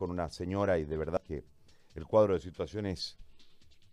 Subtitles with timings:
[0.00, 1.44] con una señora y de verdad que
[1.94, 3.18] el cuadro de situación es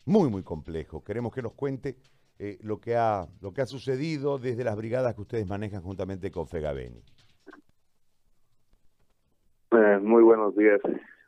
[0.06, 1.03] muy, muy complejo.
[1.03, 1.98] Queremos que nos cuente
[2.40, 6.31] eh, lo, que ha, lo que ha sucedido desde las brigadas que ustedes manejan juntamente
[6.31, 7.04] con Fegabeni.
[9.71, 10.79] Eh, muy buenos días,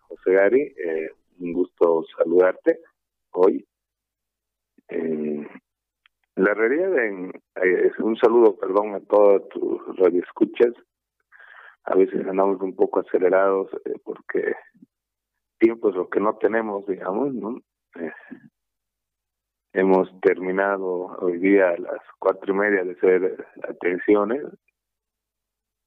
[0.08, 0.62] José Gary.
[0.62, 1.10] Eh,
[1.42, 2.80] un gusto saludarte
[3.32, 3.66] hoy.
[6.36, 6.98] la realidad
[7.62, 10.74] es un saludo, perdón, a todos tus radioescuchas
[11.86, 14.56] a veces andamos un poco acelerados eh, porque
[15.60, 17.58] tiempo es lo que no tenemos, digamos, ¿no?
[17.96, 18.12] Eh,
[19.74, 24.44] hemos terminado hoy día a las cuatro y media de hacer atenciones,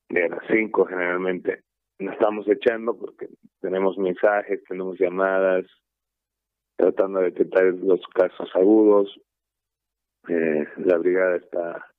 [0.09, 1.63] y a las cinco generalmente
[1.99, 3.29] nos estamos echando porque
[3.61, 5.65] tenemos mensajes, tenemos llamadas,
[6.77, 9.19] tratando de detectar los casos agudos.
[10.29, 11.92] Eh, la brigada está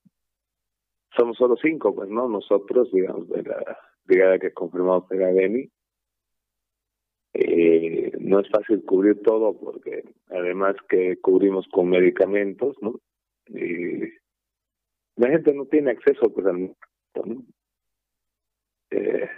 [1.16, 2.28] somos solo cinco, pues, ¿no?
[2.28, 5.70] Nosotros, digamos, de la brigada que confirmamos era Beni.
[7.36, 13.00] Eh, no es fácil cubrir todo porque además que cubrimos con medicamentos, ¿no?
[13.48, 14.02] Y
[15.16, 16.76] la gente no tiene acceso pues al
[17.26, 17.44] ¿no?
[18.92, 19.30] eh,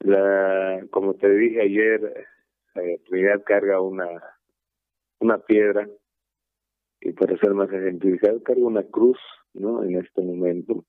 [0.00, 2.26] la como te dije ayer
[2.74, 4.08] la Trinidad carga una
[5.20, 5.88] una piedra
[7.00, 9.18] y para ser más ejemplificado carga una cruz
[9.54, 10.84] no en este momento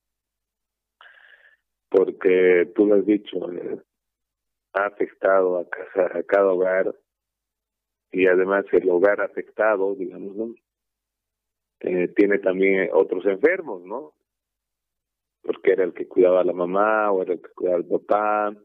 [1.90, 3.82] porque tú lo has dicho eh,
[4.74, 6.96] ha afectado a casa a cada hogar
[8.12, 10.56] y además el hogar afectado digamos no
[11.82, 14.14] eh, tiene también otros enfermos no
[15.42, 18.56] porque era el que cuidaba a la mamá o era el que cuidaba al papá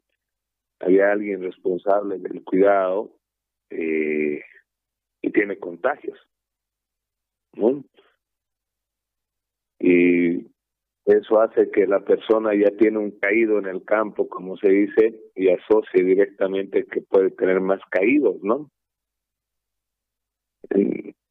[0.81, 3.17] había alguien responsable del cuidado
[3.71, 4.43] eh,
[5.23, 6.19] y tiene contagios
[7.55, 7.85] ¿no?
[9.87, 10.47] Y
[11.05, 15.21] eso hace que la persona ya tiene un caído en el campo, como se dice,
[15.35, 18.71] y asocie directamente que puede tener más caídos, ¿no?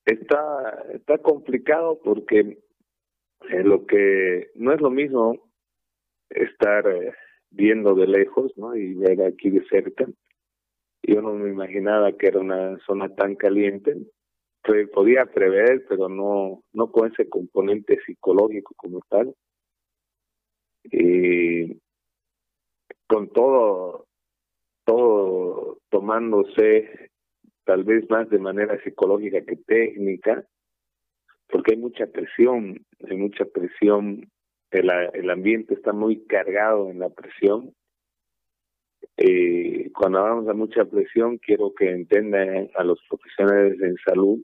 [0.06, 2.60] Está, está complicado porque
[3.50, 5.52] eh, lo que no es lo mismo
[6.30, 7.12] estar eh,
[7.50, 8.76] viendo de lejos, ¿no?
[8.76, 10.06] Y ver aquí de cerca.
[11.02, 13.96] Yo no me imaginaba que era una zona tan caliente,
[14.94, 19.36] podía prever, pero no, no con ese componente psicológico como tal.
[20.86, 21.80] Y
[23.08, 24.08] con todo,
[24.86, 27.10] todo tomándose
[27.66, 30.46] tal vez más de manera psicológica que técnica,
[31.48, 34.30] porque hay mucha presión, hay mucha presión,
[34.72, 37.74] el, el ambiente está muy cargado en la presión.
[39.18, 44.40] y cuando hablamos de mucha presión, quiero que entiendan a los profesionales en salud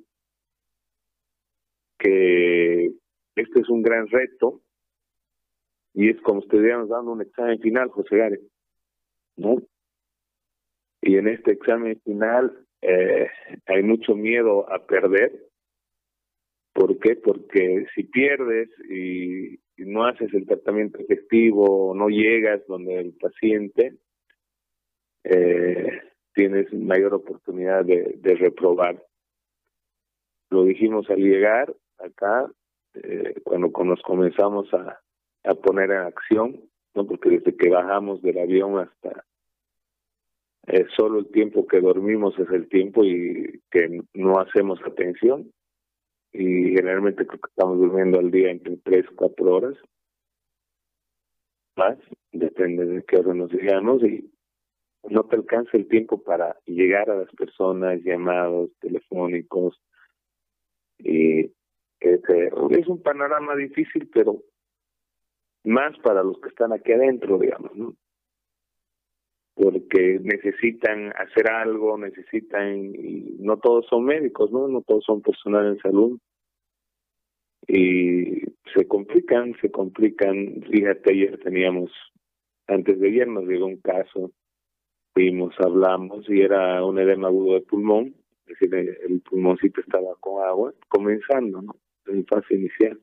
[2.00, 2.92] que
[3.36, 4.62] este es un gran reto
[5.94, 8.42] y es como si estuviéramos dando un examen final, José Gárez,
[9.38, 9.58] ¿no?
[11.02, 13.28] Y en este examen final eh,
[13.66, 15.48] hay mucho miedo a perder.
[16.74, 17.16] ¿Por qué?
[17.16, 23.96] Porque si pierdes y, no haces el tratamiento efectivo, no llegas donde el paciente,
[25.24, 26.02] eh,
[26.34, 29.02] tienes mayor oportunidad de, de reprobar.
[30.50, 32.50] Lo dijimos al llegar, acá,
[32.96, 35.00] eh, cuando, nos comenzamos a,
[35.44, 37.06] a poner en acción, ¿no?
[37.06, 39.26] porque desde que bajamos del avión hasta
[40.68, 45.52] eh, solo el tiempo que dormimos es el tiempo y que no hacemos atención
[46.32, 49.76] y generalmente creo que estamos durmiendo al día entre tres cuatro horas
[51.76, 51.98] más
[52.32, 54.32] depende de qué hora nos llegamos y
[55.10, 59.82] no te alcanza el tiempo para llegar a las personas llamados telefónicos
[61.00, 61.52] y
[62.00, 64.42] es un panorama difícil, pero
[65.66, 67.96] más para los que están aquí adentro, digamos, ¿no?
[69.56, 74.68] Porque necesitan hacer algo, necesitan, y no todos son médicos, ¿no?
[74.68, 76.20] No todos son personal en salud.
[77.68, 78.42] Y
[78.74, 80.62] se complican, se complican.
[80.72, 81.92] Fíjate, ayer teníamos,
[82.68, 84.32] antes de ayer nos llegó un caso,
[85.14, 88.16] fuimos, hablamos, y era un edema agudo de pulmón,
[88.48, 91.76] es decir, el pulmoncito estaba con agua, comenzando, ¿no?
[92.10, 93.00] En fase inicial.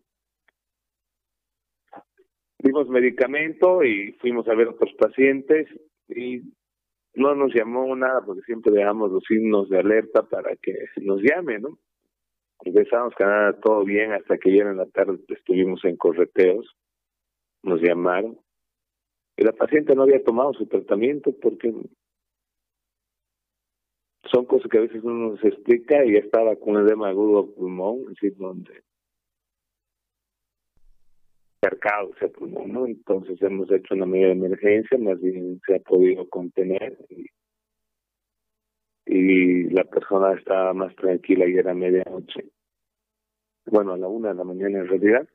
[2.59, 5.69] Dimos medicamento y fuimos a ver otros pacientes
[6.09, 6.43] y
[7.15, 11.59] no nos llamó nada porque siempre dejamos los signos de alerta para que nos llame,
[11.59, 11.79] ¿no?
[12.65, 16.75] Empezamos que nada todo bien hasta que ayer en la tarde estuvimos en correteos,
[17.63, 18.39] nos llamaron
[19.37, 21.73] y la paciente no había tomado su tratamiento porque
[24.31, 28.09] son cosas que a veces uno nos explica y estaba con edema agudo pulmón, es
[28.09, 28.83] decir, donde
[31.61, 32.87] cercado ese pulmón, ¿no?
[32.87, 36.97] Entonces hemos hecho una medida de emergencia, más bien se ha podido contener
[39.07, 42.51] y, la persona estaba más tranquila y era medianoche.
[43.67, 45.29] Bueno, a la una de la mañana en realidad.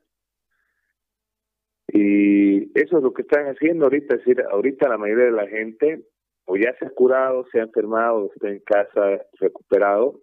[1.88, 5.46] Y eso es lo que están haciendo ahorita, es decir, ahorita la mayoría de la
[5.46, 6.04] gente
[6.44, 10.20] o ya se ha curado, se ha enfermado, está en casa recuperado,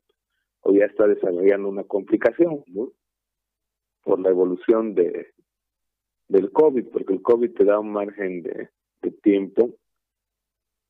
[0.62, 2.92] o ya está desarrollando una complicación, ¿no?
[4.04, 5.34] Por la evolución de
[6.30, 8.70] del COVID, porque el COVID te da un margen de,
[9.02, 9.76] de tiempo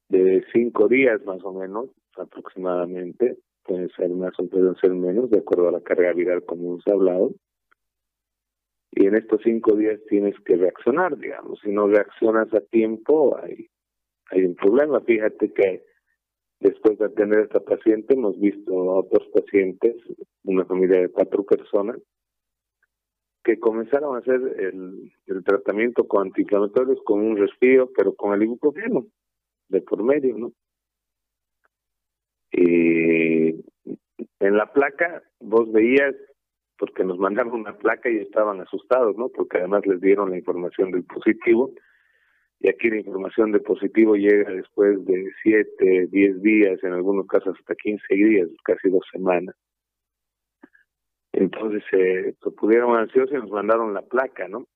[0.10, 5.40] de cinco días más o menos, aproximadamente, pueden ser más o pueden ser menos, de
[5.40, 7.32] acuerdo a la carga viral como hemos hablado.
[8.92, 11.60] Y en estos cinco días tienes que reaccionar, digamos.
[11.64, 13.70] Si no reaccionas a tiempo, hay,
[14.32, 15.00] hay un problema.
[15.02, 15.84] Fíjate que
[16.60, 19.96] después de atender a esta paciente, hemos visto a otros pacientes,
[20.44, 21.98] una familia de cuatro personas,
[23.44, 25.12] que comenzaron a hacer el,
[25.44, 29.06] tratamiento con antiinflamatorios con un resfrío, pero con el ibuprofeno
[29.70, 30.52] de por medio, ¿no?
[32.52, 33.50] Y
[34.40, 36.16] en la placa vos veías,
[36.78, 39.30] porque nos mandaron una placa y estaban asustados, ¿no?
[39.30, 41.74] Porque además les dieron la información del positivo,
[42.60, 47.56] y aquí la información de positivo llega después de siete, diez días, en algunos casos
[47.58, 49.56] hasta quince días, casi dos semanas.
[51.32, 54.68] Entonces se pudieron ansiosos y nos mandaron la placa, ¿no?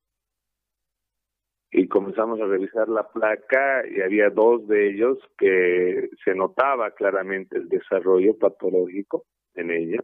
[1.72, 7.58] Y comenzamos a revisar la placa y había dos de ellos que se notaba claramente
[7.58, 10.00] el desarrollo patológico en ella.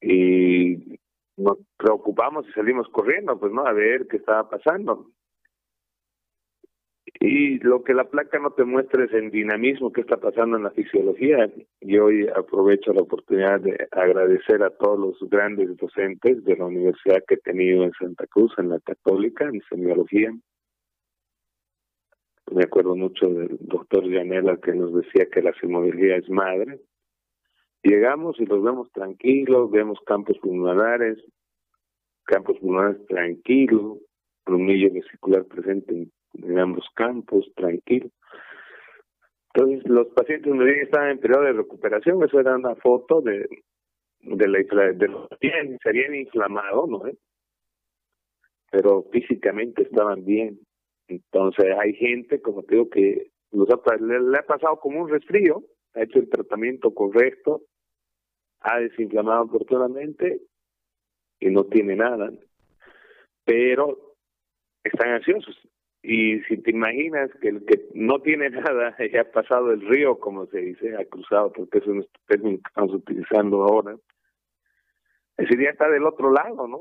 [0.00, 0.98] Y
[1.36, 5.10] nos preocupamos y salimos corriendo, pues no, a ver qué estaba pasando.
[7.20, 10.64] Y lo que la placa no te muestra es el dinamismo que está pasando en
[10.64, 11.48] la fisiología.
[11.80, 17.24] Y hoy aprovecho la oportunidad de agradecer a todos los grandes docentes de la universidad
[17.26, 20.32] que he tenido en Santa Cruz, en la Católica, en semiología.
[22.52, 26.80] Me acuerdo mucho del doctor Yanela que nos decía que la semiología es madre.
[27.82, 31.18] Llegamos y los vemos tranquilos, vemos campos pulmonares,
[32.24, 33.98] campos pulmonares tranquilos,
[34.44, 38.08] plumillo vesicular presente en en ambos campos, tranquilo.
[39.54, 43.48] Entonces, los pacientes me estaban en periodo de recuperación, eso era una foto de,
[44.20, 47.02] de, la, de los bien, se habían inflamado, ¿no?
[48.70, 50.58] Pero físicamente estaban bien.
[51.06, 53.68] Entonces, hay gente, como te digo, que los
[54.00, 55.62] le, le ha pasado como un resfrío,
[55.94, 57.62] ha hecho el tratamiento correcto,
[58.60, 60.40] ha desinflamado oportunamente
[61.38, 62.32] y no tiene nada.
[63.44, 64.16] Pero
[64.82, 65.56] están ansiosos.
[66.06, 70.20] Y si te imaginas que el que no tiene nada ya ha pasado el río,
[70.20, 73.96] como se dice, ha cruzado, porque es un término que estamos utilizando ahora,
[75.38, 76.80] ese día está del otro lado, ¿no?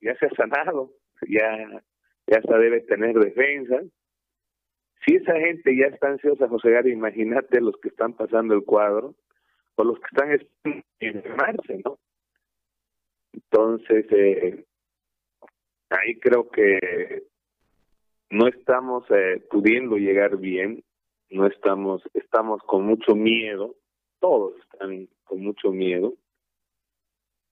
[0.00, 0.90] Ya se ha sanado,
[1.28, 1.80] ya,
[2.26, 3.80] ya hasta debe tener defensa.
[5.06, 9.14] Si esa gente ya está ansiosa, José Gary, imagínate los que están pasando el cuadro,
[9.76, 11.98] o los que están enfermarse, ¿no?
[13.32, 14.64] Entonces, eh,
[15.90, 17.22] ahí creo que
[18.30, 20.82] no estamos eh, pudiendo llegar bien,
[21.30, 23.74] no estamos, estamos con mucho miedo,
[24.20, 26.14] todos están con mucho miedo,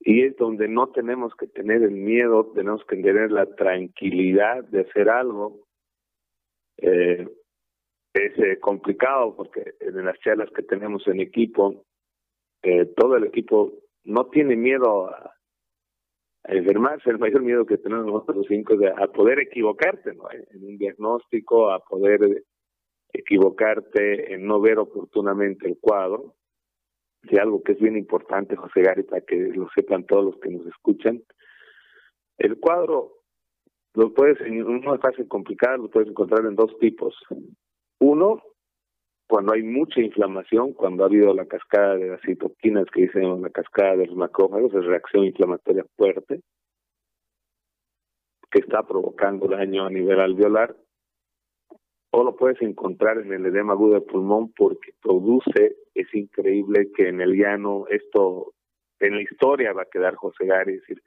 [0.00, 4.82] y es donde no tenemos que tener el miedo, tenemos que tener la tranquilidad de
[4.82, 5.66] hacer algo.
[6.76, 7.26] Eh,
[8.12, 11.84] es eh, complicado porque en las charlas que tenemos en equipo,
[12.62, 13.72] eh, todo el equipo
[14.04, 15.33] no tiene miedo a,
[16.44, 20.24] a enfermarse, el mayor miedo que tenemos nosotros cinco es a poder equivocarte ¿no?
[20.30, 22.44] en un diagnóstico, a poder
[23.12, 26.34] equivocarte en no ver oportunamente el cuadro.
[27.22, 30.50] Y algo que es bien importante, José Gary, para que lo sepan todos los que
[30.50, 31.22] nos escuchan,
[32.36, 33.12] el cuadro
[33.94, 37.16] lo puedes, en una fase complicada, lo puedes encontrar en dos tipos.
[38.00, 38.42] Uno,
[39.26, 43.50] cuando hay mucha inflamación, cuando ha habido la cascada de las citoquinas que dicen la
[43.50, 46.40] cascada de los macrófagos, es reacción inflamatoria fuerte
[48.50, 50.76] que está provocando daño a nivel alveolar,
[52.10, 57.08] o lo puedes encontrar en el edema agudo de pulmón porque produce, es increíble que
[57.08, 58.52] en el llano, esto
[59.00, 61.02] en la historia va a quedar José Gary, es decir,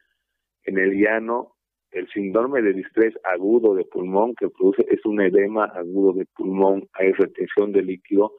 [0.63, 1.56] en el llano
[1.91, 6.88] el síndrome de distrés agudo de pulmón que produce es un edema agudo de pulmón,
[6.94, 8.34] hay retención de líquido,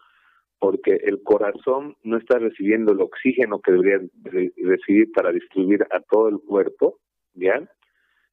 [0.58, 4.00] porque el corazón no está recibiendo el oxígeno que debería
[4.56, 6.98] recibir para distribuir a todo el cuerpo,
[7.34, 7.62] ¿ya?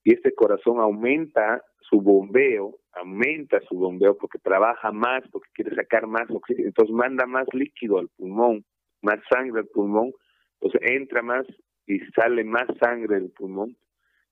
[0.04, 6.08] Y este corazón aumenta su bombeo, aumenta su bombeo porque trabaja más, porque quiere sacar
[6.08, 8.66] más oxígeno, entonces manda más líquido al pulmón,
[9.02, 10.12] más sangre al pulmón,
[10.60, 11.46] entonces entra más
[11.86, 13.76] y sale más sangre del pulmón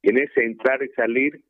[0.04, 1.44] en ese entrar y salir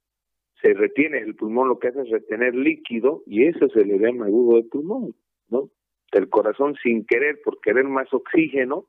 [0.61, 4.27] se retiene el pulmón, lo que hace es retener líquido y eso es el edema
[4.27, 5.15] agudo del pulmón,
[5.49, 5.69] ¿no?
[6.11, 8.85] El corazón sin querer, por querer más oxígeno,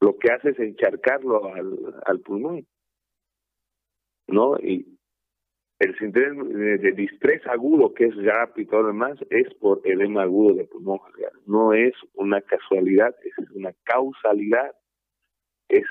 [0.00, 2.66] lo que hace es encharcarlo al, al pulmón,
[4.28, 4.56] ¿no?
[4.58, 4.98] Y
[5.82, 10.22] el síndrome de, distrés agudo, que es ya y todo lo demás, es por edema
[10.22, 11.00] agudo de pulmón.
[11.46, 14.76] No es una casualidad, es una causalidad.
[15.68, 15.84] Es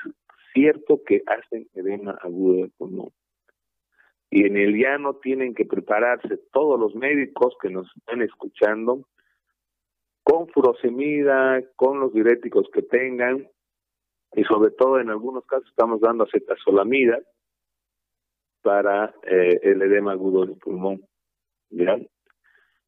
[0.52, 3.10] cierto que hacen edema agudo de pulmón.
[4.30, 9.06] Y en el llano tienen que prepararse todos los médicos que nos están escuchando
[10.22, 13.48] con furosemida, con los diuréticos que tengan,
[14.34, 17.20] y sobre todo en algunos casos estamos dando acetazolamida,
[18.62, 21.02] para eh, el edema agudo del pulmón.
[21.70, 21.98] ¿ya?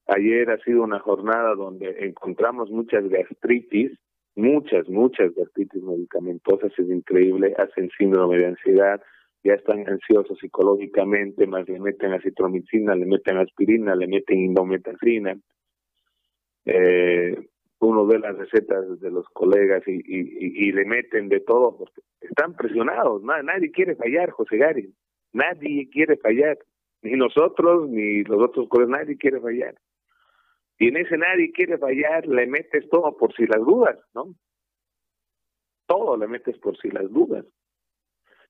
[0.07, 3.93] Ayer ha sido una jornada donde encontramos muchas gastritis,
[4.37, 9.01] muchas, muchas gastritis medicamentosas, es increíble, hacen síndrome de ansiedad,
[9.43, 15.37] ya están ansiosos psicológicamente, más le meten acitromicina, le meten aspirina, le meten indometacina.
[16.65, 17.37] Eh,
[17.81, 22.01] uno ve las recetas de los colegas y, y, y, le meten de todo, porque
[22.23, 24.95] están presionados, nadie quiere fallar, José Gary.
[25.35, 26.57] Nadie quiere fallar,
[27.03, 29.75] ni nosotros, ni los otros colegas, nadie quiere fallar.
[30.79, 34.35] Y en ese nadie quiere fallar, le metes todo por si las dudas, ¿no?
[35.87, 37.45] Todo le metes por si las dudas.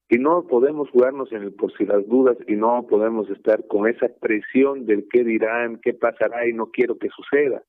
[0.08, 3.88] Y no podemos jugarnos en el por si las dudas y no podemos estar con
[3.88, 7.62] esa presión del qué dirán, qué pasará y no quiero que suceda.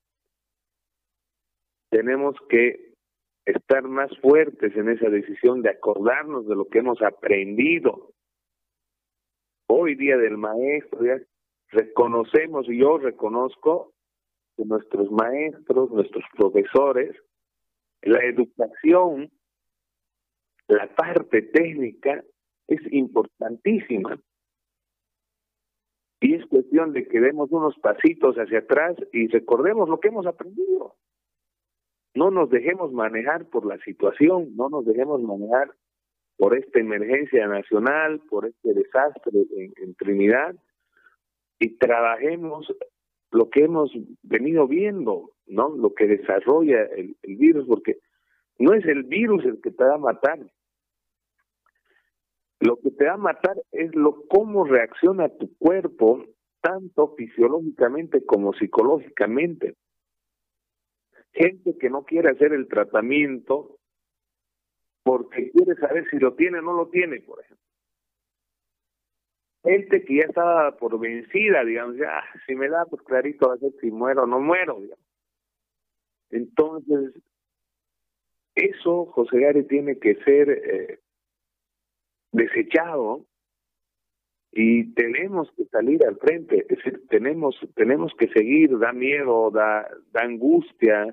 [1.90, 2.94] Tenemos que
[3.46, 8.12] estar más fuertes en esa decisión de acordarnos de lo que hemos aprendido
[9.68, 11.18] hoy día del maestro, ya
[11.70, 13.92] reconocemos, y yo reconozco
[14.56, 17.16] que nuestros maestros, nuestros profesores,
[18.02, 19.30] la educación,
[20.68, 22.24] la parte técnica
[22.66, 24.20] es importantísima.
[26.20, 30.26] Y es cuestión de que demos unos pasitos hacia atrás y recordemos lo que hemos
[30.26, 30.96] aprendido.
[32.14, 35.74] No nos dejemos manejar por la situación, no nos dejemos manejar
[36.36, 39.44] por esta emergencia nacional, por este desastre
[39.76, 40.54] en, Trinidad,
[41.58, 42.66] y trabajemos
[43.30, 43.90] lo que hemos
[44.22, 45.76] venido viendo, ¿no?
[45.76, 47.98] Lo que desarrolla el, virus, porque
[48.58, 50.38] no es el virus el que te va a matar.
[52.60, 56.24] Lo que te va a matar es lo cómo reacciona tu cuerpo,
[56.60, 59.74] tanto fisiológicamente como psicológicamente.
[61.32, 63.78] Gente que no quiere hacer el tratamiento
[65.02, 67.65] porque quiere saber si lo tiene o no lo tiene, por ejemplo.
[69.66, 73.58] Gente que ya estaba por vencida, digamos, ya, si me da, pues clarito va a
[73.58, 75.04] ser si muero o no muero, digamos.
[76.30, 77.20] Entonces,
[78.54, 81.00] eso, José Gary, tiene que ser eh,
[82.30, 83.26] desechado
[84.52, 89.90] y tenemos que salir al frente, es decir, tenemos, tenemos que seguir, da miedo, da,
[90.12, 91.08] da angustia,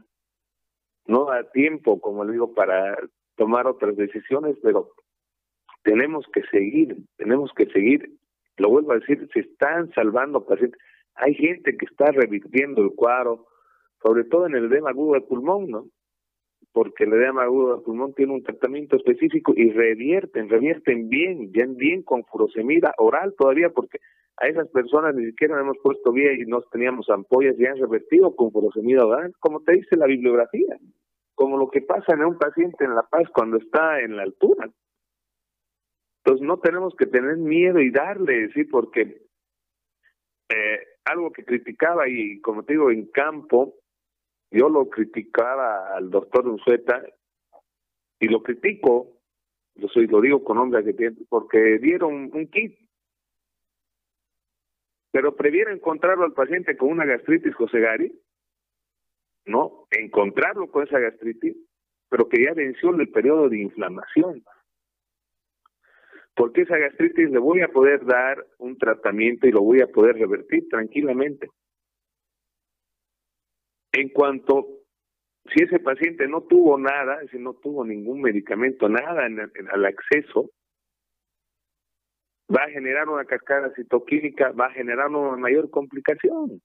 [1.07, 2.97] no da tiempo, como le digo, para
[3.35, 4.91] tomar otras decisiones, pero
[5.81, 8.11] tenemos que seguir, tenemos que seguir.
[8.57, 10.79] Lo vuelvo a decir, se están salvando pacientes.
[11.15, 13.47] Hay gente que está revirtiendo el cuadro,
[14.01, 15.85] sobre todo en el edema agudo del pulmón, ¿no?
[16.71, 21.75] Porque el edema agudo del pulmón tiene un tratamiento específico y revierten, revierten bien, bien,
[21.75, 23.99] bien con furosemida oral todavía, porque
[24.37, 28.35] a esas personas ni siquiera hemos puesto bien y no teníamos ampollas y han revertido
[28.35, 30.77] con furosemida oral, como te dice la bibliografía
[31.35, 34.69] como lo que pasa en un paciente en La Paz cuando está en la altura.
[36.23, 39.21] Entonces no tenemos que tener miedo y darle, sí, porque
[40.49, 43.75] eh, algo que criticaba y como te digo en campo,
[44.51, 47.03] yo lo criticaba al doctor Unzueta
[48.19, 49.17] y lo critico,
[49.75, 52.77] yo soy, lo digo con tiene, porque dieron un kit.
[55.11, 58.23] Pero prefiero encontrarlo al paciente con una gastritis José Gary
[59.45, 59.87] ¿no?
[59.91, 61.55] Encontrarlo con esa gastritis,
[62.09, 64.43] pero que ya venció el periodo de inflamación.
[66.35, 70.15] Porque esa gastritis le voy a poder dar un tratamiento y lo voy a poder
[70.15, 71.49] revertir tranquilamente.
[73.91, 74.67] En cuanto,
[75.53, 80.49] si ese paciente no tuvo nada, si no tuvo ningún medicamento, nada en, al acceso,
[82.49, 86.61] va a generar una cascada citoquímica, va a generar una mayor complicación.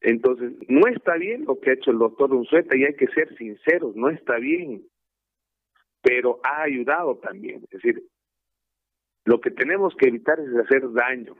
[0.00, 3.34] Entonces, no está bien lo que ha hecho el doctor Unzueta y hay que ser
[3.36, 4.86] sinceros, no está bien,
[6.02, 7.62] pero ha ayudado también.
[7.64, 8.02] Es decir,
[9.24, 11.36] lo que tenemos que evitar es hacer daño.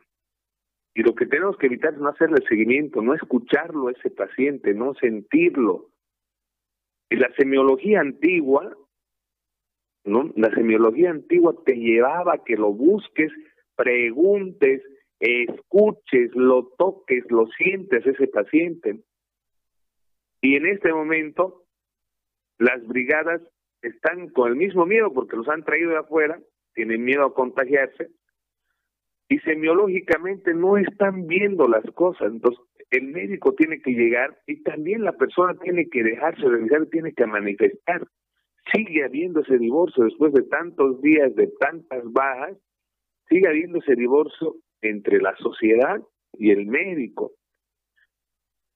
[0.95, 4.75] Y lo que tenemos que evitar es no hacerle seguimiento, no escucharlo a ese paciente,
[4.75, 5.91] no sentirlo.
[7.11, 8.77] Y la semiología antigua
[10.09, 10.33] ¿no?
[10.37, 13.31] La semiología antigua te llevaba a que lo busques,
[13.77, 14.83] preguntes,
[15.21, 19.00] escuches, lo toques, lo sientes ese paciente.
[20.41, 21.65] Y en este momento,
[22.59, 23.43] las brigadas
[23.83, 26.39] están con el mismo miedo porque los han traído de afuera,
[26.75, 28.11] tienen miedo a contagiarse,
[29.29, 32.33] y semiológicamente no están viendo las cosas.
[32.33, 37.13] Entonces, el médico tiene que llegar y también la persona tiene que dejarse revisar, tiene
[37.13, 38.07] que manifestar.
[38.73, 42.57] Sigue habiendo ese divorcio después de tantos días, de tantas bajas,
[43.29, 46.01] sigue habiendo ese divorcio entre la sociedad
[46.33, 47.33] y el médico.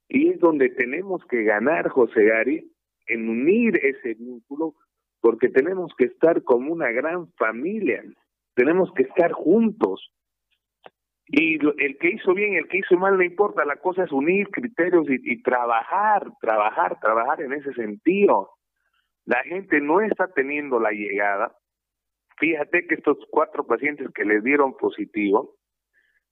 [0.09, 2.71] Y es donde tenemos que ganar, José Gary,
[3.07, 4.75] en unir ese vínculo,
[5.23, 8.02] porque tenemos que estar como una gran familia,
[8.55, 10.12] tenemos que estar juntos.
[11.26, 14.49] Y el que hizo bien, el que hizo mal, no importa, la cosa es unir
[14.49, 18.50] criterios y, trabajar, trabajar, trabajar en ese sentido.
[19.25, 21.57] La gente no está teniendo la llegada.
[22.38, 25.55] Fíjate que estos cuatro pacientes que le dieron positivo,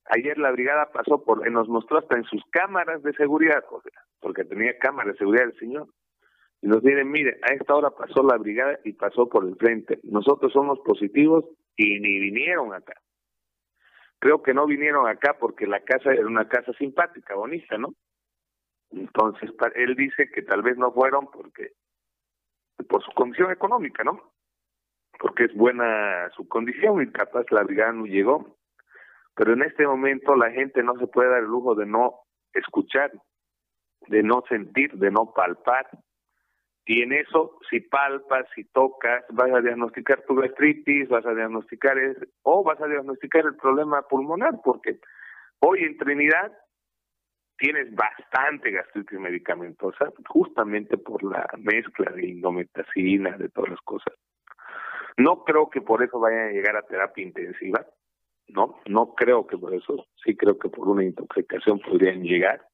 [0.06, 3.62] ayer la brigada pasó por, nos mostró hasta en sus cámaras de seguridad,
[4.20, 5.86] porque tenía cámaras de seguridad el señor.
[6.62, 9.98] Y nos dicen, mire, a esta hora pasó la brigada y pasó por el frente.
[10.02, 11.44] Nosotros somos positivos
[11.76, 12.94] y ni vinieron acá
[14.20, 17.94] creo que no vinieron acá porque la casa era una casa simpática, bonita, ¿no?
[18.90, 21.72] Entonces, él dice que tal vez no fueron porque
[22.88, 24.32] por su condición económica, ¿no?
[25.18, 28.58] Porque es buena su condición y capaz la brigada no llegó.
[29.34, 32.20] Pero en este momento la gente no se puede dar el lujo de no
[32.52, 33.12] escuchar,
[34.08, 35.88] de no sentir, de no palpar.
[36.86, 41.98] Y en eso, si palpas, si tocas, vas a diagnosticar tu gastritis, vas a diagnosticar
[41.98, 44.98] es, o vas a diagnosticar el problema pulmonar, porque
[45.60, 46.52] hoy en Trinidad
[47.58, 54.14] tienes bastante gastritis medicamentosa, justamente por la mezcla de indometacina, de todas las cosas.
[55.18, 57.86] No creo que por eso vayan a llegar a terapia intensiva,
[58.48, 62.66] no, no creo que por eso, sí creo que por una intoxicación podrían llegar,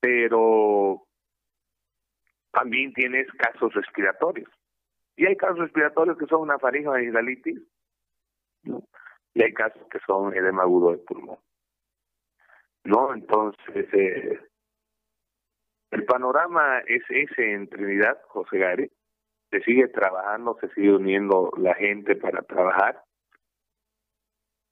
[0.00, 1.06] pero
[2.54, 4.50] también tienes casos respiratorios.
[5.16, 7.60] Y hay casos respiratorios que son una faringoamigdalitis,
[8.64, 8.82] ¿no?
[9.34, 11.38] y hay casos que son edema agudo de pulmón.
[12.84, 13.14] ¿No?
[13.14, 14.40] Entonces, eh,
[15.90, 18.90] el panorama es ese en Trinidad, José Gary.
[19.50, 23.02] Se sigue trabajando, se sigue uniendo la gente para trabajar.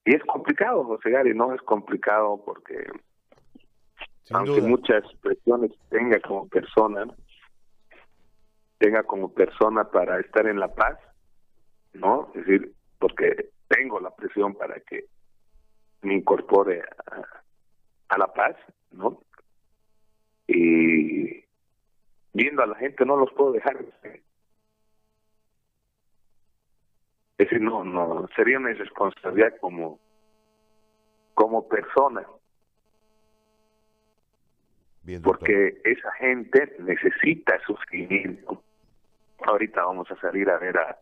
[0.05, 2.87] Y es complicado, José Gary, no es complicado porque,
[4.33, 7.07] aunque muchas presiones tenga como persona,
[8.83, 10.99] tenga como persona para estar en la paz,
[11.93, 12.33] ¿no?
[12.35, 15.05] Es decir, porque tengo la presión para que
[16.01, 16.83] me incorpore
[18.09, 18.57] a, la paz,
[18.91, 19.23] ¿no?
[20.49, 21.45] Y
[22.33, 23.77] viendo a la gente no los puedo dejar.
[27.39, 30.01] Es decir, no, no, sería una irresponsabilidad como,
[31.35, 32.27] como persona.
[35.23, 38.61] porque esa gente necesita sufrimiento
[39.45, 40.99] Ahorita vamos a salir a ver a,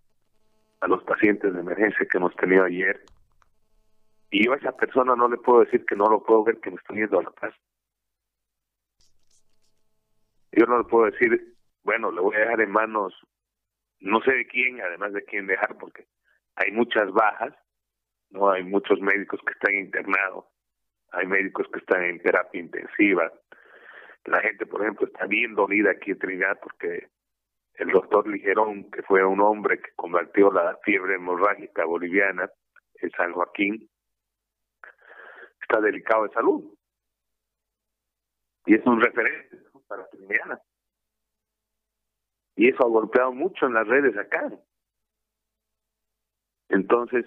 [0.87, 3.05] los pacientes de emergencia que hemos tenido ayer.
[4.31, 6.71] Y yo a esa persona no le puedo decir que no lo puedo ver, que
[6.71, 7.55] me estoy yendo a la paz.
[10.53, 13.15] Yo no le puedo decir, bueno, le voy a dejar en manos,
[14.01, 16.07] no sé de quién, además de quién dejar, porque
[16.57, 17.55] hay muchas bajas,
[18.31, 20.47] no hay muchos médicos que están internados,
[21.13, 23.33] hay médicos que están en terapia intensiva.
[24.25, 27.09] La gente, por ejemplo, está bien dolida aquí en Trinidad porque
[27.81, 32.51] el doctor Ligerón, que fue un hombre que combatió la fiebre hemorrágica boliviana
[32.97, 33.89] en San Joaquín,
[35.63, 36.75] está delicado de salud.
[38.67, 40.63] Y es un referente para Trinidad.
[42.57, 44.53] Y eso ha golpeado mucho en las redes acá.
[46.69, 47.25] Entonces,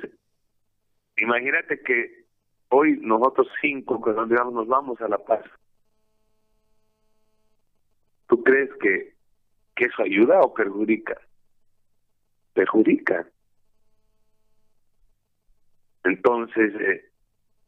[1.18, 2.28] imagínate que
[2.70, 5.44] hoy nosotros cinco, digamos, nos vamos a La Paz.
[8.28, 9.13] ¿Tú crees que
[9.76, 11.20] que eso ayuda o perjudica?
[12.54, 13.28] Perjudica.
[16.04, 17.10] Entonces, eh,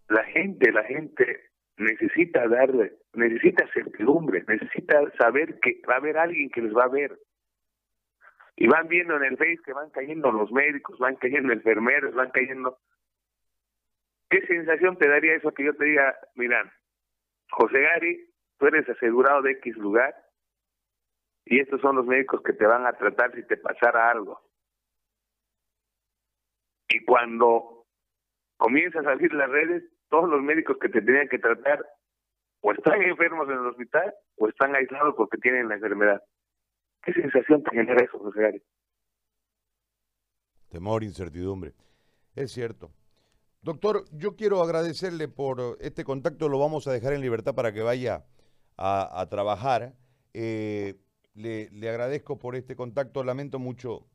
[0.10, 6.50] la gente, la gente necesita darle, necesita certidumbre, necesita saber que va a haber alguien
[6.50, 7.18] que les va a ver.
[8.58, 12.32] Y van viendo en el Face que van cayendo los médicos, van cayendo enfermeros, van
[12.32, 12.78] cayendo.
[14.30, 16.72] ¿Qué sensación te daría eso que yo te diga, mira,
[17.52, 20.16] José Gary, tú eres asegurado de X lugar,
[21.46, 24.42] y estos son los médicos que te van a tratar si te pasara algo.
[26.90, 27.86] Y cuando
[28.58, 31.86] comienzas a salir las redes, todos los médicos que te tenían que tratar
[32.62, 36.22] o están enfermos en el hospital o están aislados porque tienen la enfermedad.
[37.04, 38.64] ¿Qué sensación te genera eso, José Gary?
[40.70, 41.74] Temor, incertidumbre.
[42.36, 42.92] Es cierto.
[43.62, 47.82] Doctor, yo quiero agradecerle por este contacto, lo vamos a dejar en libertad para que
[47.82, 48.26] vaya
[48.78, 49.94] a, trabajar.
[50.34, 50.96] Eh,
[51.36, 54.08] le, agradezco por este contacto, lamento mucho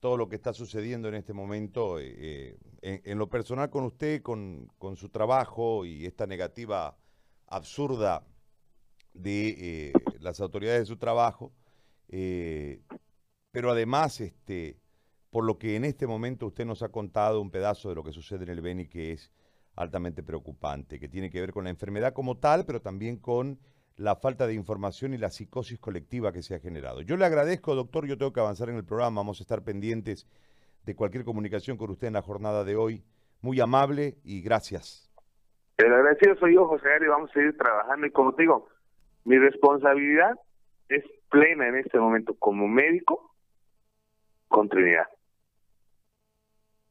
[0.00, 4.22] todo lo que está sucediendo en este momento, eh, eh, en, lo personal con usted,
[4.22, 6.96] con, su trabajo y esta negativa
[7.46, 8.26] absurda
[9.14, 11.52] de las autoridades de su trabajo,
[12.08, 14.78] pero además, este,
[15.30, 18.12] por lo que en este momento usted nos ha contado un pedazo de lo que
[18.12, 19.32] sucede en el Beni que es
[19.74, 23.58] altamente preocupante, que tiene que ver con la enfermedad como tal, pero también con
[23.96, 27.00] la falta de información y la psicosis colectiva que se ha generado.
[27.00, 30.26] Yo le agradezco, doctor, yo tengo que avanzar en el programa, vamos a estar pendientes
[30.84, 33.02] de cualquier comunicación con usted en la jornada de hoy.
[33.40, 35.10] Muy amable y gracias.
[35.78, 38.68] El agradecido soy yo, José y vamos a seguir trabajando y como te digo,
[39.24, 40.38] mi responsabilidad
[40.88, 43.34] es plena en este momento como médico
[44.48, 45.06] con Trinidad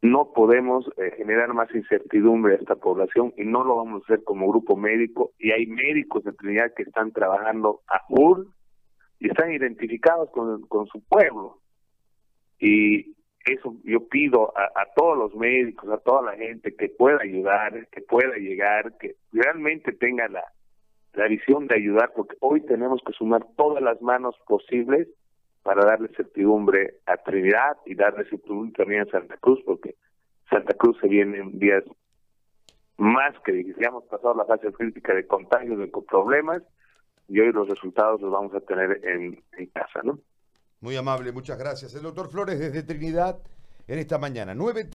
[0.06, 4.24] no podemos eh, generar más incertidumbre a esta población y no lo vamos a hacer
[4.24, 5.32] como grupo médico.
[5.40, 8.46] Y hay médicos de Trinidad que están trabajando a full
[9.20, 11.60] y están identificados con, con su pueblo.
[12.60, 13.16] Y
[13.46, 17.88] eso yo pido a, a, todos los médicos, a toda la gente que pueda ayudar,
[17.90, 20.44] que pueda llegar, que realmente tenga la,
[21.14, 25.08] la visión de ayudar, porque hoy tenemos que sumar todas las manos posibles
[25.66, 29.96] para darle certidumbre a Trinidad y darle certidumbre también a Santa Cruz, porque
[30.48, 31.84] Santa Cruz se viene en días
[32.98, 36.62] más que ya hemos pasado la fase crítica de contagios, de problemas,
[37.28, 39.42] y hoy los resultados los vamos a tener en,
[39.74, 40.20] casa, ¿no?
[40.82, 41.96] Muy amable, muchas gracias.
[41.96, 43.40] El doctor Flores desde Trinidad
[43.88, 44.54] en esta mañana.
[44.54, 44.84] Nueve